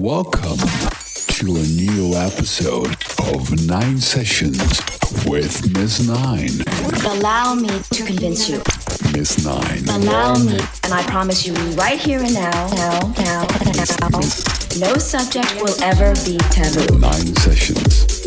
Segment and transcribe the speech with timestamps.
[0.00, 2.96] Welcome to a new episode
[3.34, 4.58] of Nine Sessions
[5.26, 6.64] with Miss Nine.
[7.04, 8.62] Allow me to convince you.
[9.12, 9.86] Miss Nine.
[9.90, 13.46] Allow me, and I promise you right here and now, now, now,
[14.00, 14.20] now,
[14.78, 16.98] no subject will ever be taboo.
[16.98, 18.24] Nine Sessions.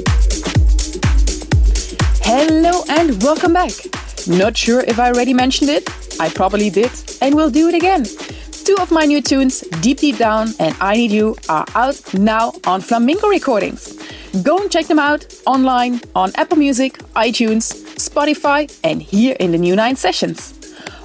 [2.24, 3.72] Hello and welcome back.
[4.28, 5.90] Not sure if I already mentioned it.
[6.20, 8.06] I probably did, and will do it again.
[8.66, 12.54] Two of my new tunes, Deep Deep Down and I Need You, are out now
[12.66, 14.00] on Flamingo Recordings.
[14.42, 19.58] Go and check them out online on Apple Music, iTunes, Spotify, and here in the
[19.58, 20.54] new Nine Sessions.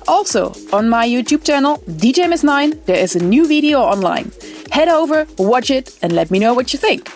[0.07, 4.31] Also, on my YouTube channel, DJ Miss 9, there is a new video online.
[4.70, 7.11] Head over, watch it, and let me know what you think.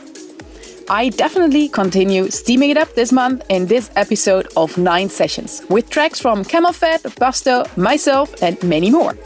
[0.90, 5.88] I definitely continue steaming it up this month in this episode of 9 Sessions, with
[5.88, 9.16] tracks from CamelPhat, Busto, myself, and many more.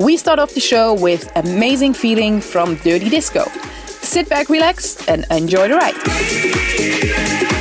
[0.00, 3.44] We start off the show with Amazing Feeling from Dirty Disco.
[3.84, 7.59] Sit back, relax, and enjoy the ride.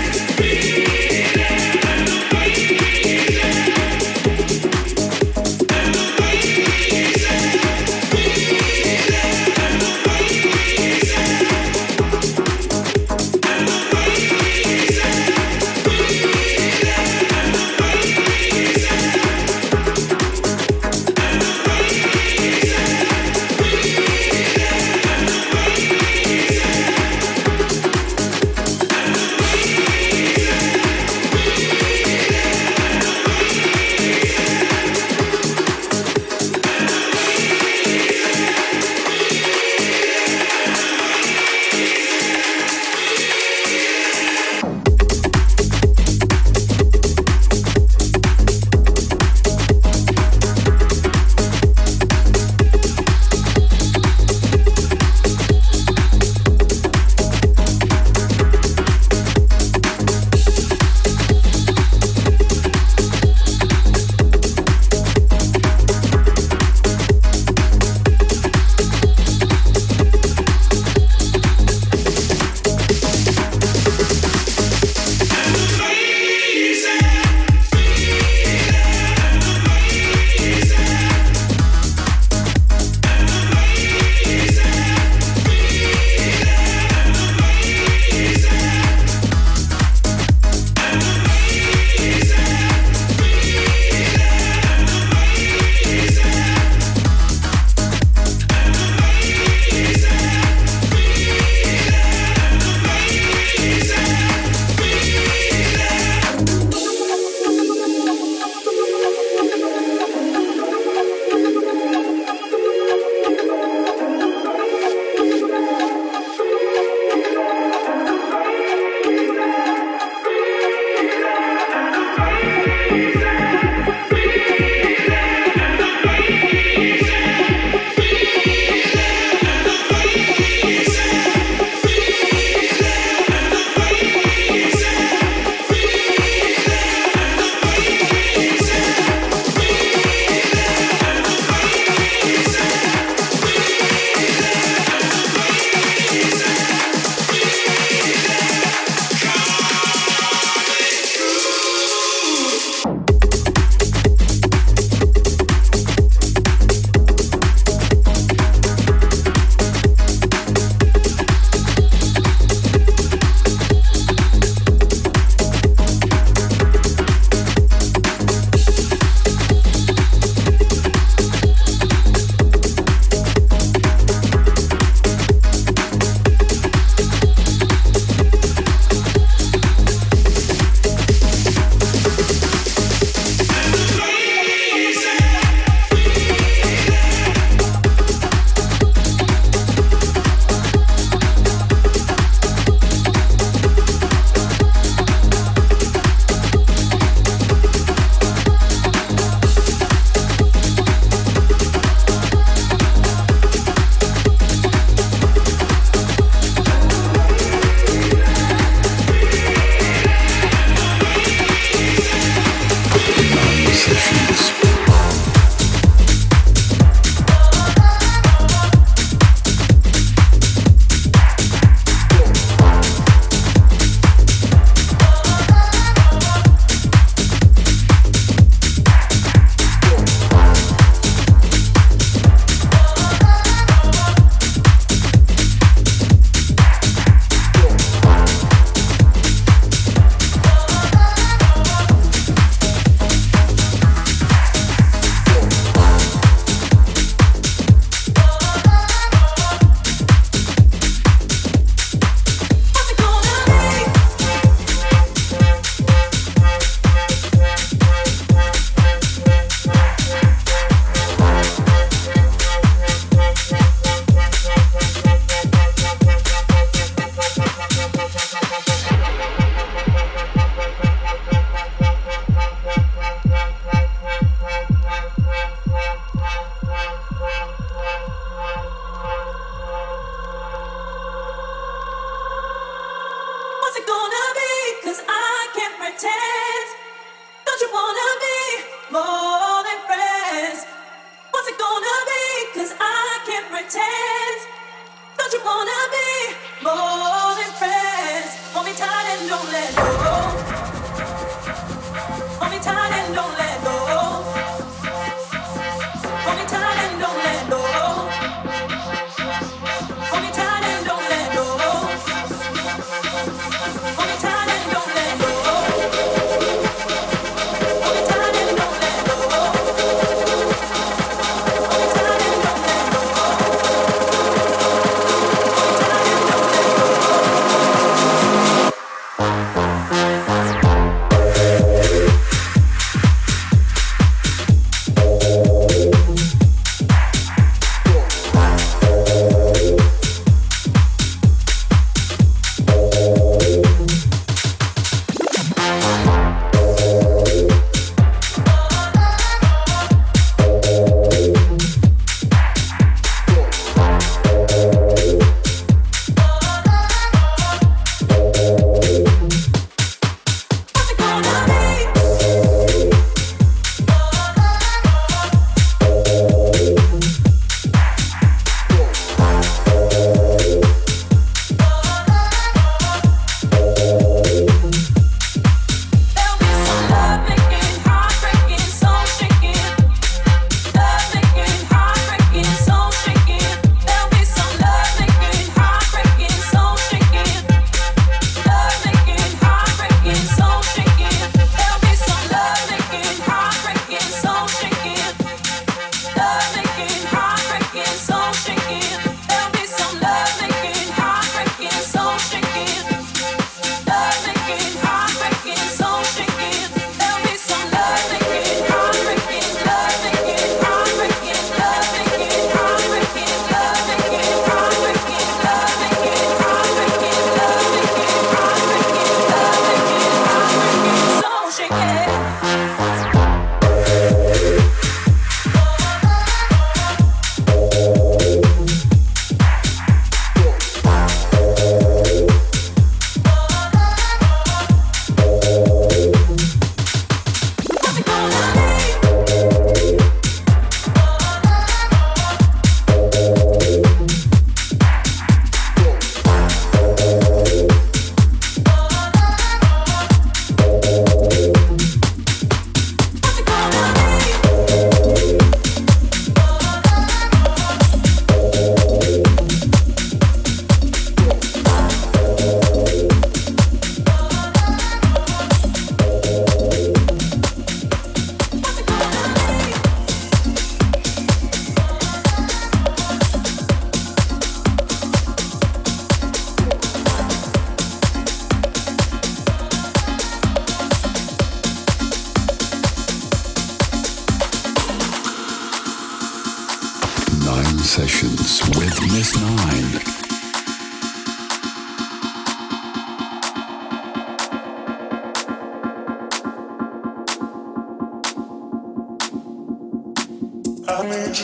[500.91, 501.38] I need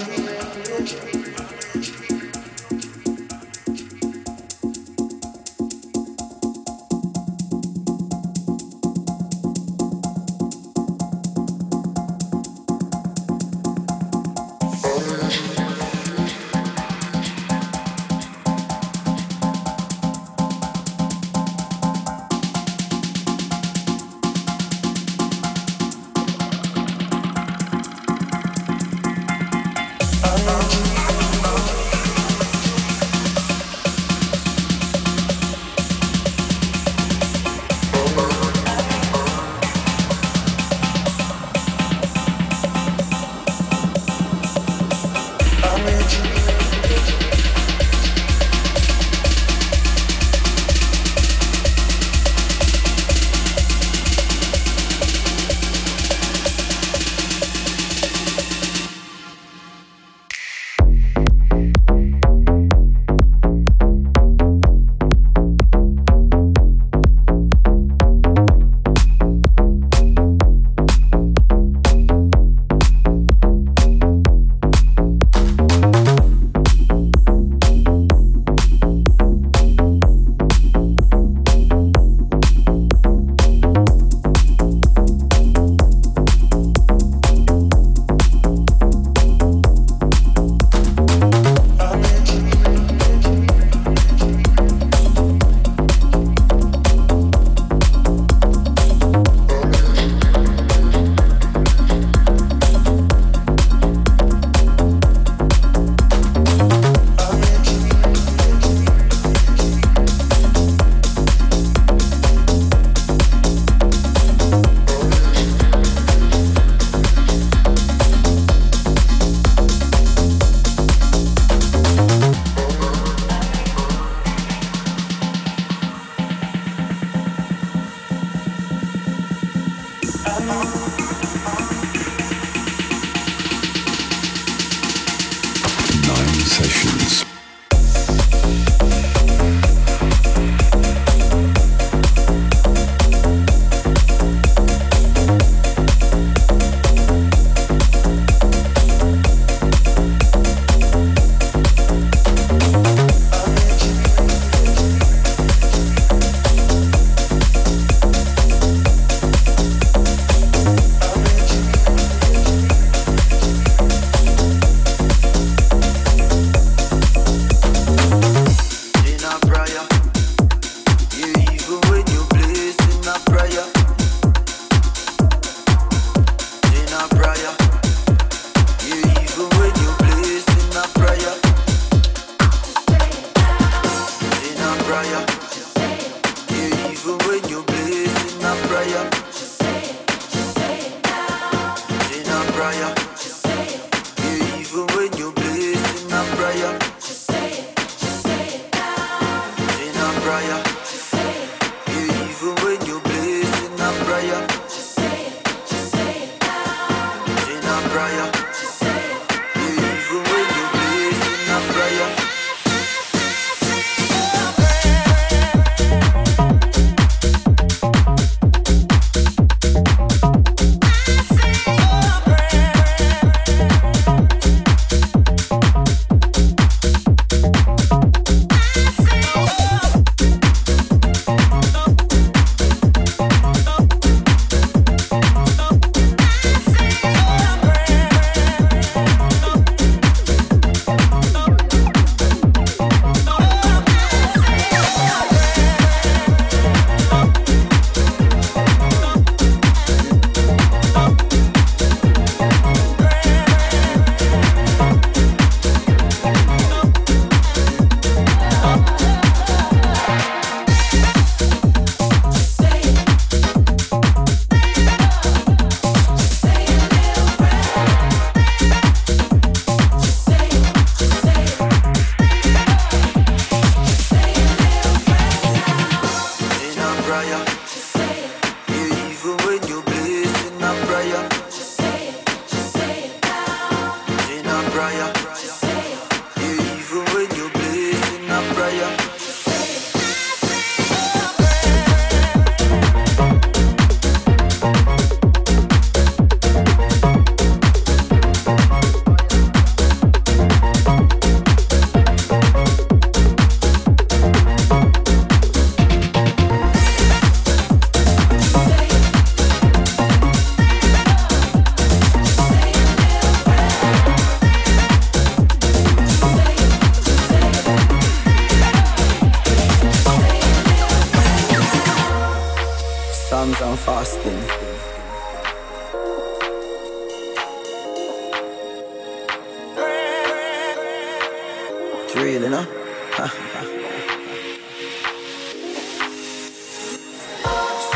[1.13, 1.24] you.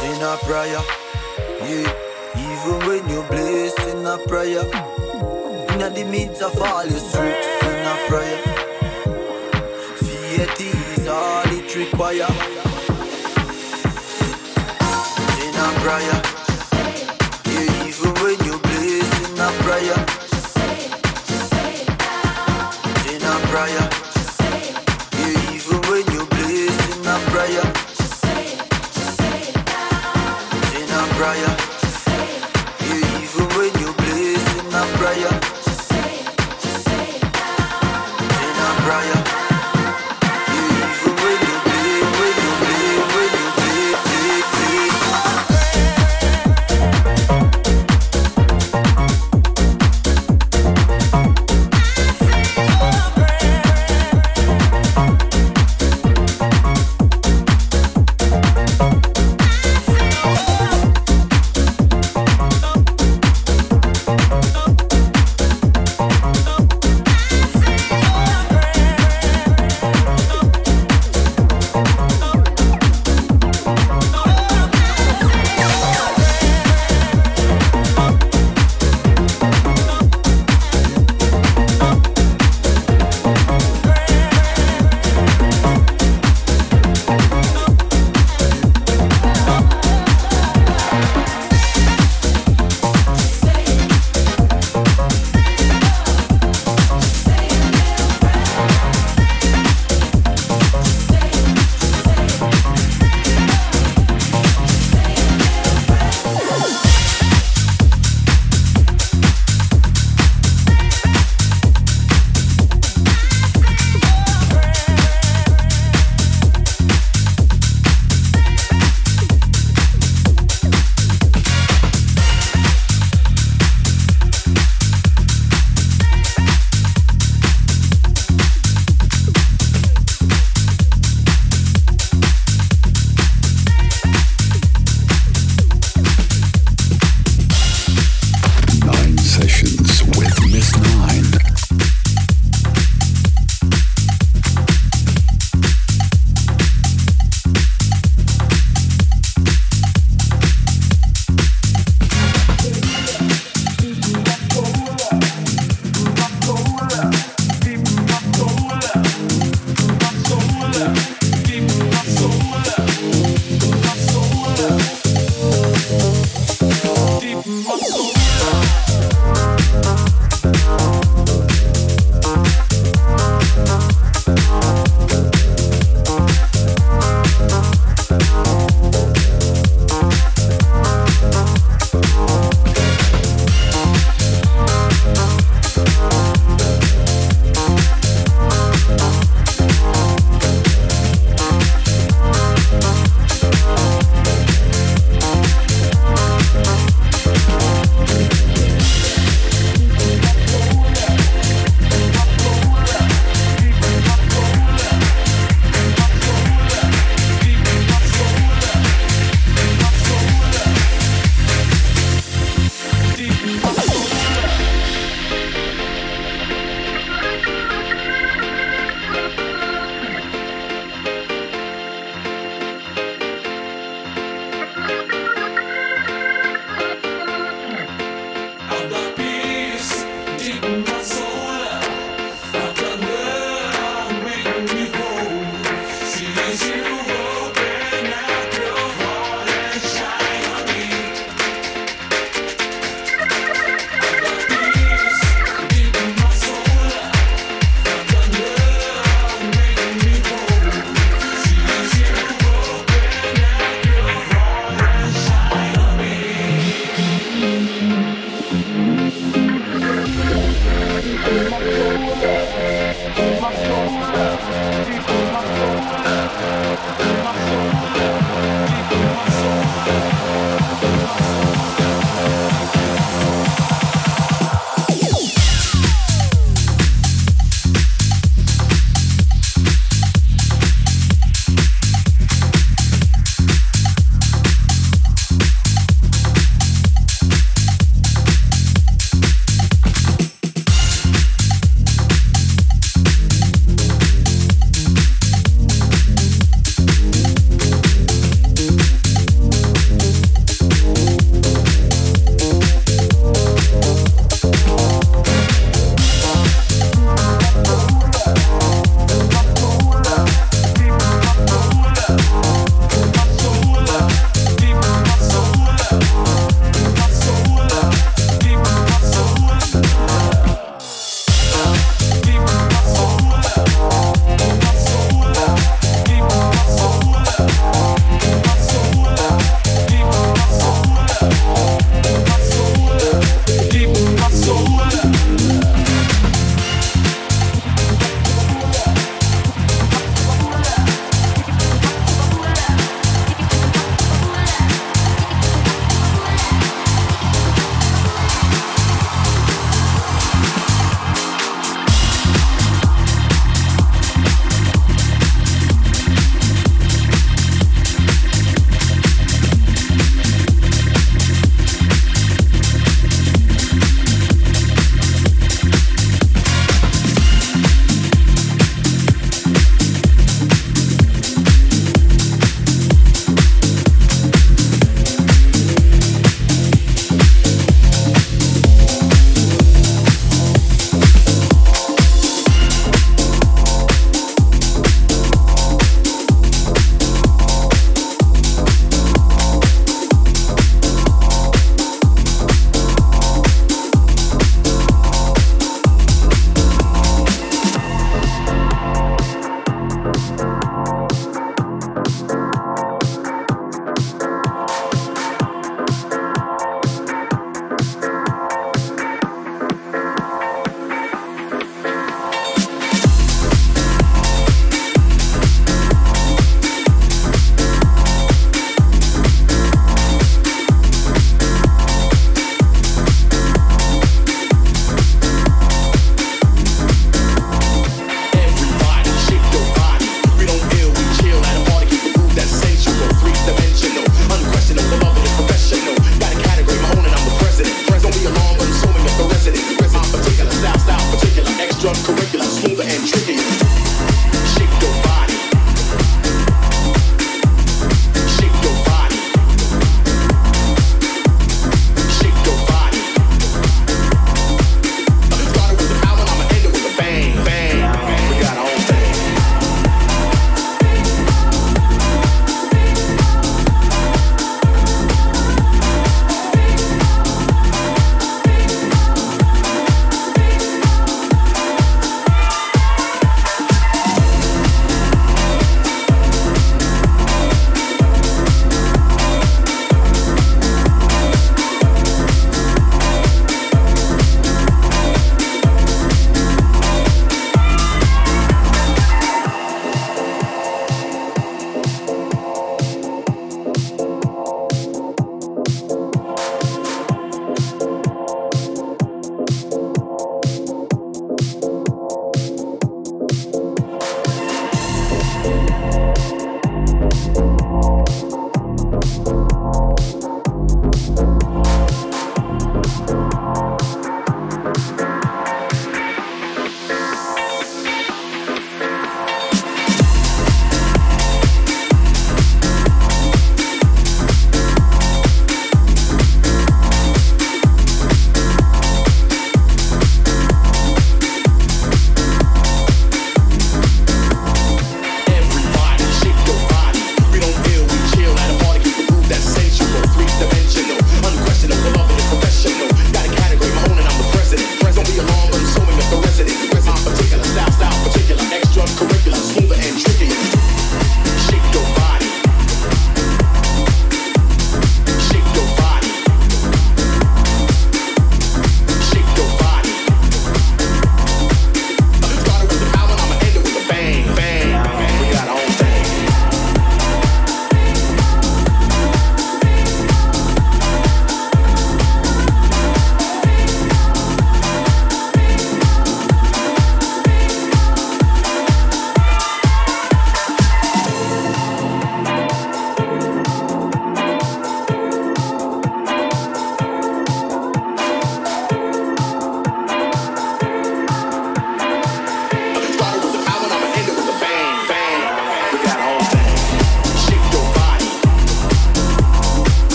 [0.00, 0.82] Sin a prayer,
[1.60, 1.92] yeah.
[2.36, 4.64] Even when you bless in a prayer,
[5.72, 8.42] in the midst of all your strokes in a prayer,
[9.96, 10.60] faith
[10.98, 12.28] is all it require.
[15.44, 16.35] In a prayer,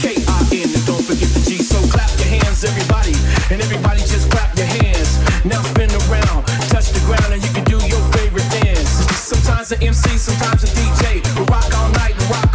[0.00, 1.60] K-I-N and don't forget the G.
[1.60, 3.12] So clap your hands, everybody,
[3.52, 5.20] and everybody just clap your hands.
[5.44, 8.88] Now spin around, touch the ground, and you can do your favorite dance.
[9.12, 11.20] Sometimes an MC, sometimes a DJ.
[11.36, 12.49] We rock all night and rock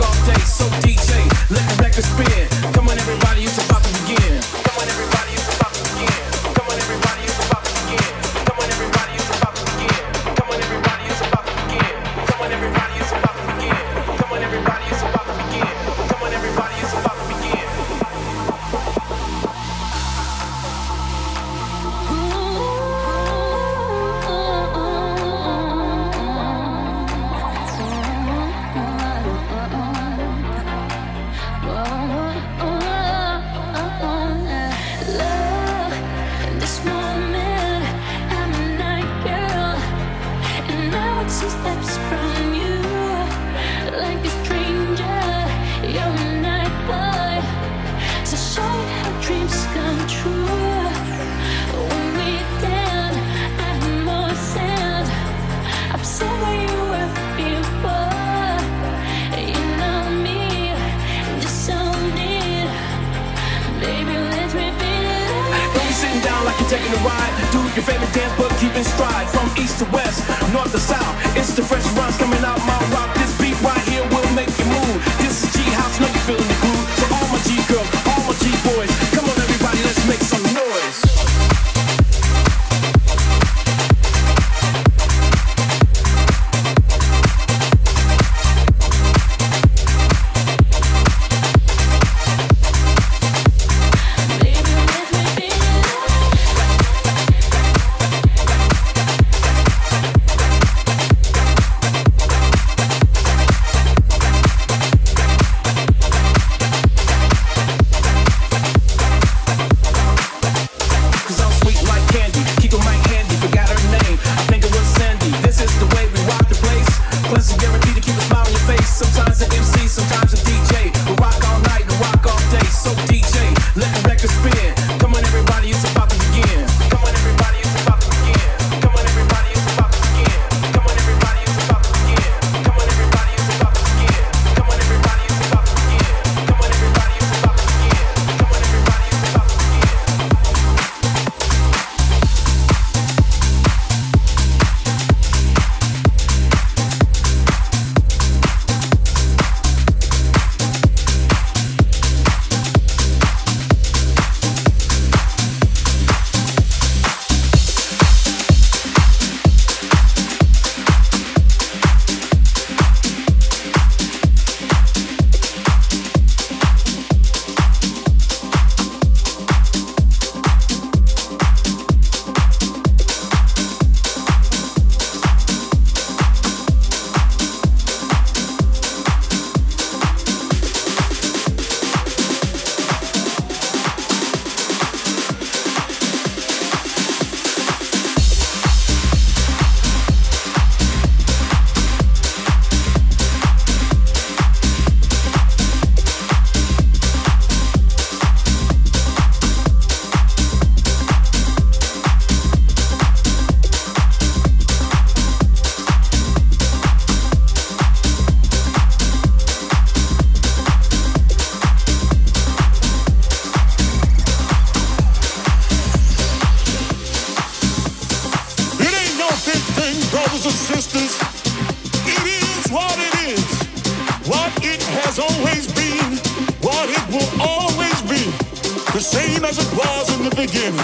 [229.46, 230.82] as it was in the beginning.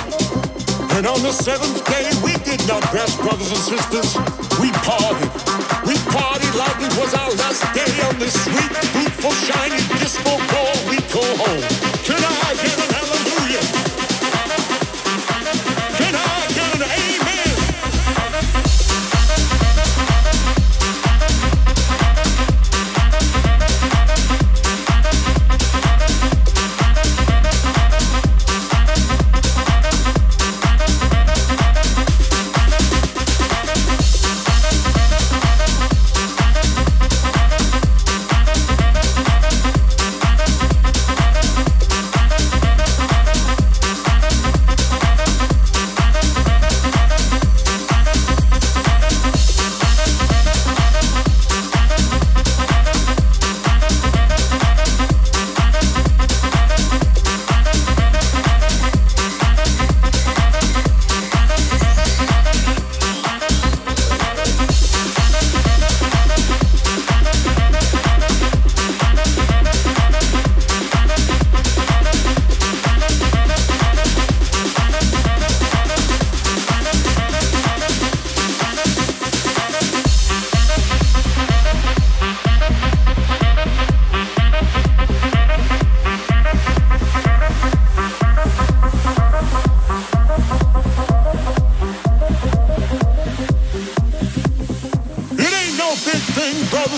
[0.93, 4.13] And on the seventh day, we did not rest, brothers and sisters.
[4.61, 5.33] We partied.
[5.85, 10.37] We partied like it was our last day on this sweet, fruitful, shiny, disco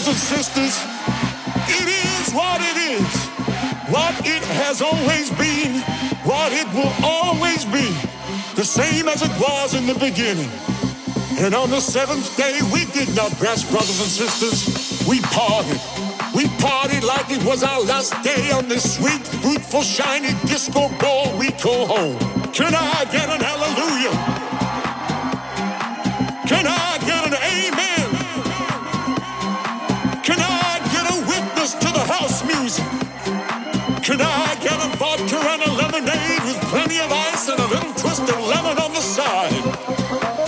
[0.07, 0.77] and sisters,
[1.65, 3.09] it is what it is,
[3.89, 5.81] what it has always been,
[6.21, 7.89] what it will always be,
[8.55, 10.49] the same as it was in the beginning.
[11.41, 15.07] And on the seventh day, we did not rest, brothers and sisters.
[15.07, 15.81] We parted.
[16.35, 21.35] We partied like it was our last day on this sweet, fruitful, shiny disco ball
[21.37, 22.19] we call home.
[22.53, 24.13] Can I get an hallelujah?
[26.45, 28.02] Can I get an amen?
[34.13, 38.21] Can I a vodka and a lemonade with plenty of ice and a little twist
[38.21, 39.51] of lemon on the side?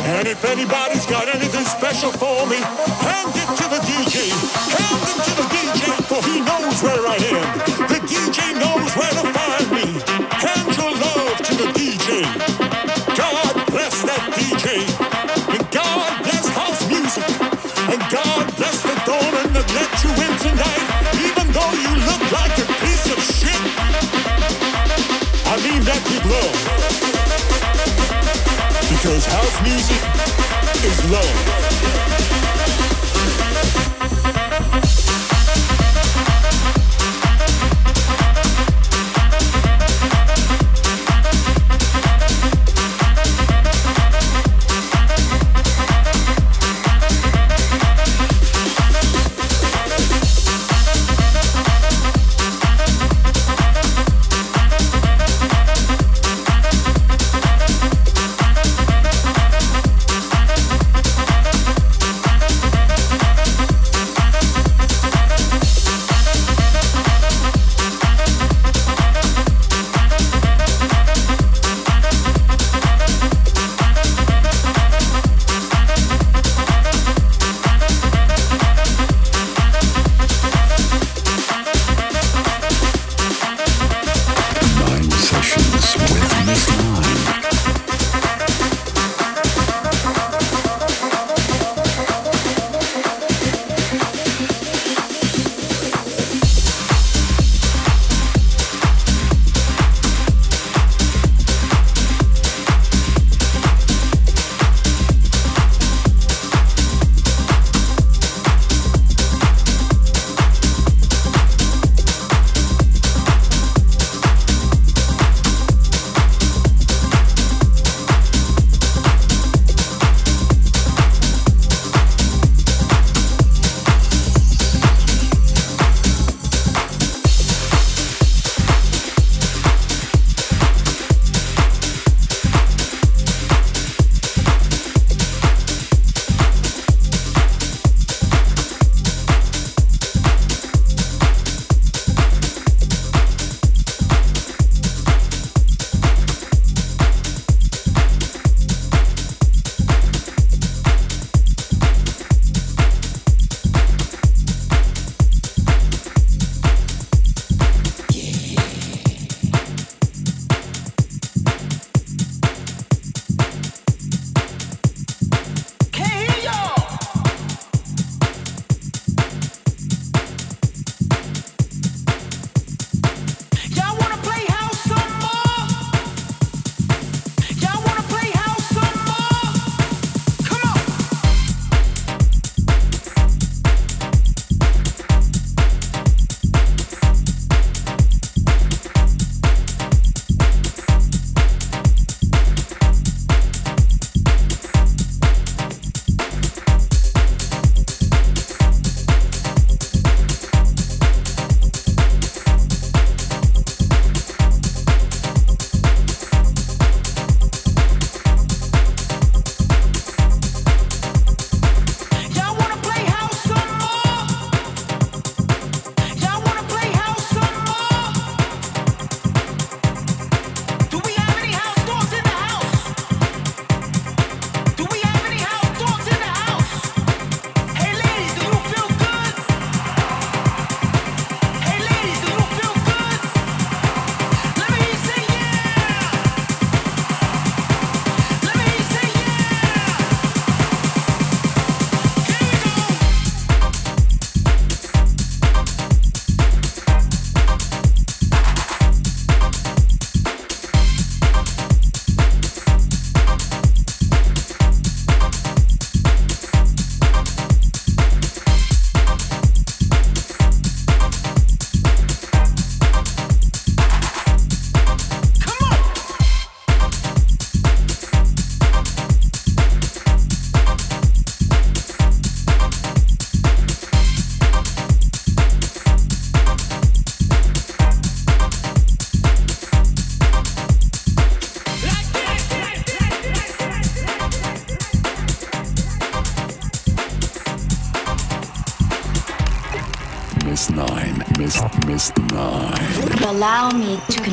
[0.06, 4.30] And if anybody's got anything special for me, hand it to the DJ.
[4.70, 7.46] Hand it to the DJ, for he knows where I am.
[7.90, 9.98] The DJ knows where to find me.
[10.30, 12.22] Hand your love to the DJ.
[13.18, 14.95] God bless that DJ.
[29.62, 30.02] Music
[30.84, 32.25] is love.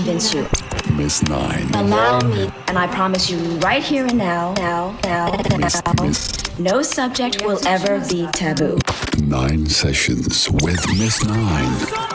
[0.02, 0.48] convince you.
[0.96, 1.70] Miss Nine.
[1.74, 6.58] Allow me, and I promise you right here and now, now, now, Miss, now Miss.
[6.58, 8.78] no subject will ever be taboo.
[9.18, 12.11] Nine sessions with Miss Nine.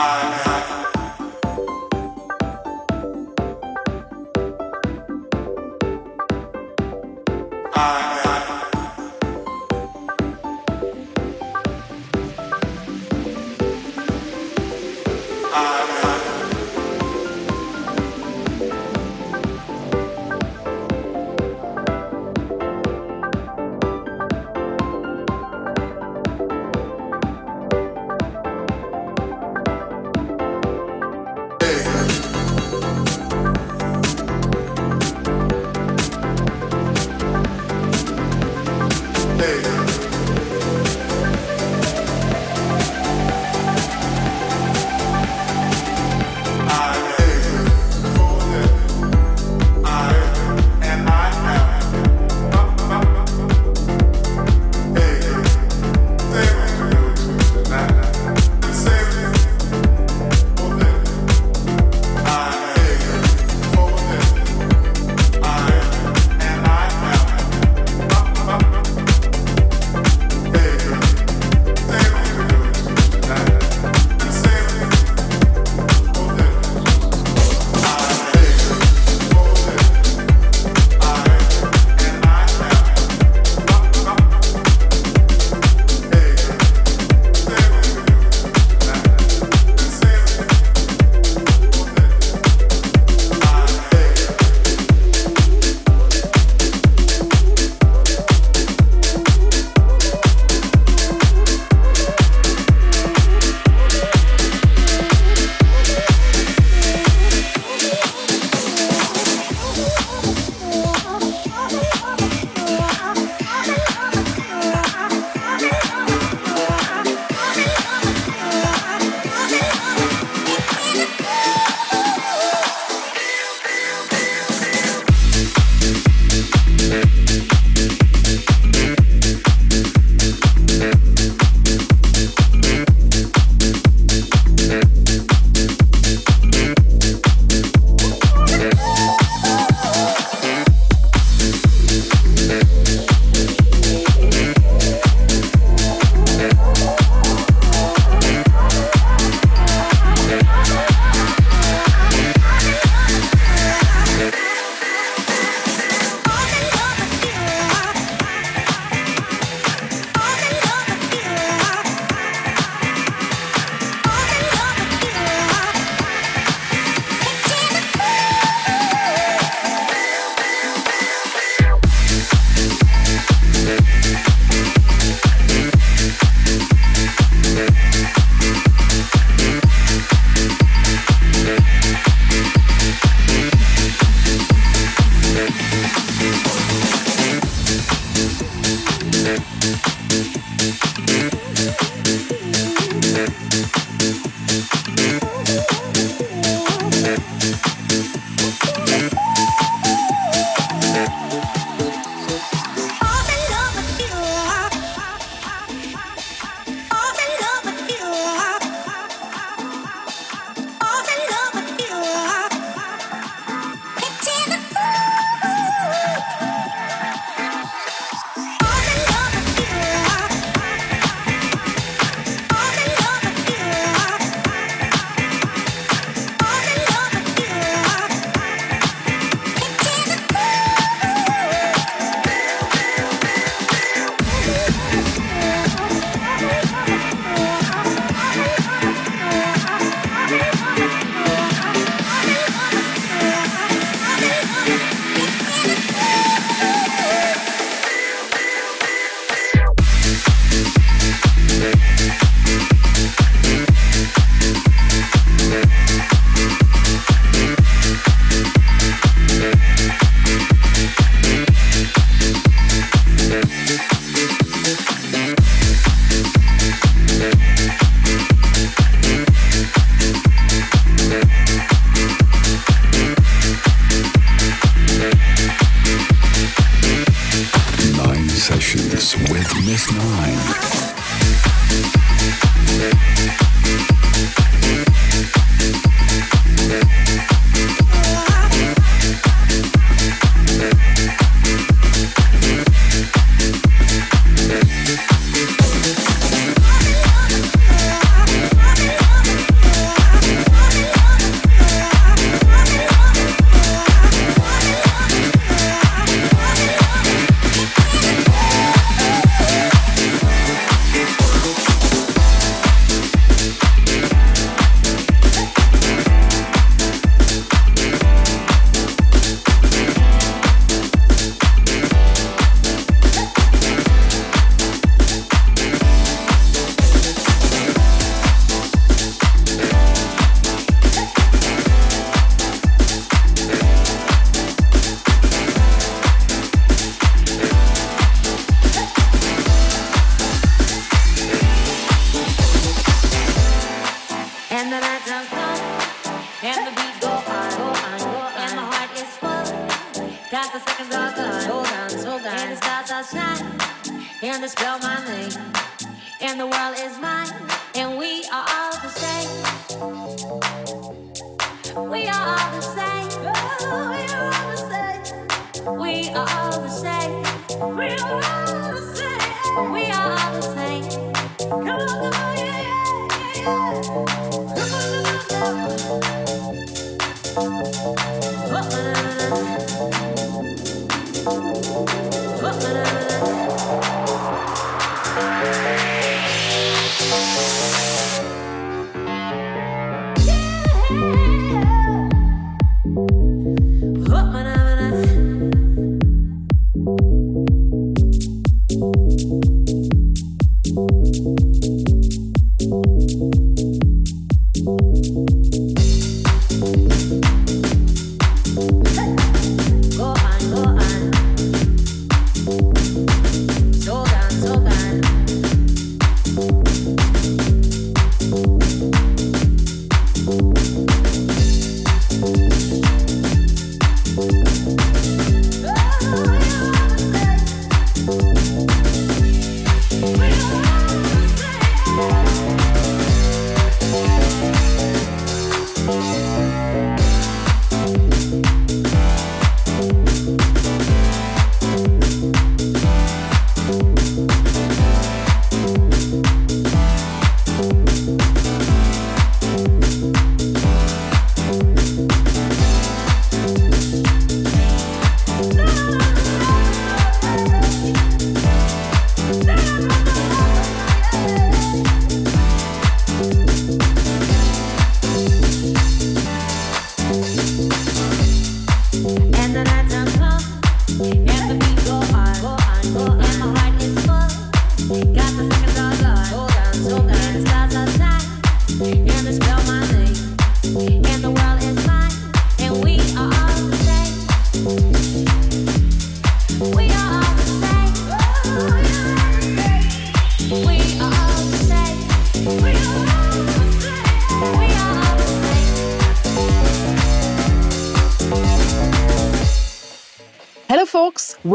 [0.00, 0.49] Para.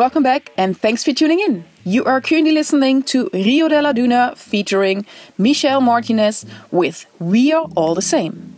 [0.05, 1.65] Welcome back and thanks for tuning in.
[1.83, 5.03] You are currently listening to Rio de la Duna featuring
[5.35, 8.53] Michelle Martinez with We Are All the Same.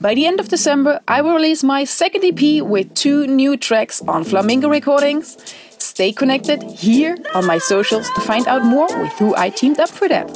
[0.00, 4.02] By the end of December, I will release my second EP with two new tracks
[4.08, 5.38] on Flamingo Recordings.
[5.78, 9.88] Stay connected here on my socials to find out more with who I teamed up
[9.88, 10.26] for that.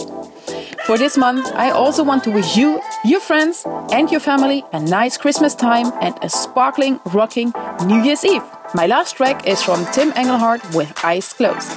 [0.86, 4.78] For this month, I also want to wish you, your friends, and your family a
[4.78, 7.53] nice Christmas time and a sparkling, rocking
[7.84, 8.44] New Year's Eve.
[8.75, 11.71] My last track is from Tim Engelhardt with Eyes Closed.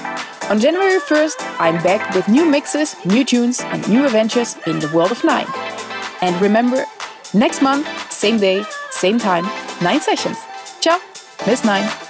[0.50, 4.90] On January 1st, I'm back with new mixes, new tunes, and new adventures in the
[4.90, 5.48] world of Nine.
[6.22, 6.86] And remember,
[7.34, 9.46] next month, same day, same time,
[9.82, 10.38] nine sessions.
[10.82, 11.00] Ciao,
[11.46, 12.09] Miss Nine.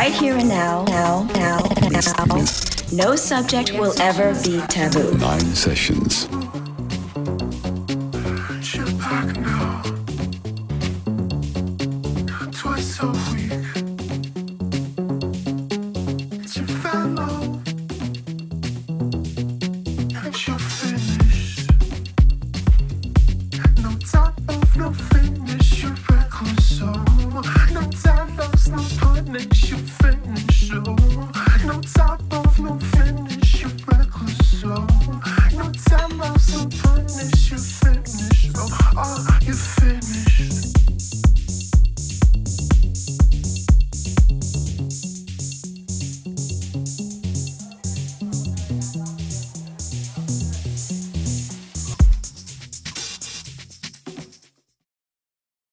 [0.00, 1.58] Right here and now, now, now,
[1.90, 2.44] now,
[2.90, 5.14] no subject will ever be taboo.
[5.18, 6.29] Nine sessions.